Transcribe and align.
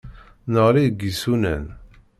Neɣli 0.51 0.83
deg 0.87 0.99
yisunan. 1.03 1.65